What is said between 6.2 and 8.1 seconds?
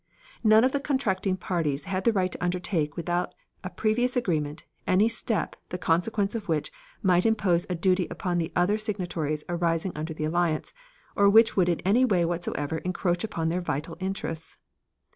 of which might impose a duty